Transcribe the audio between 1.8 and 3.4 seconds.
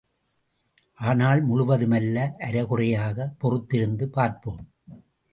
அல்ல, அறை குறையாக,